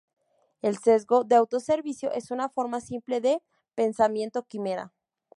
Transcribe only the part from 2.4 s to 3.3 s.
forma simple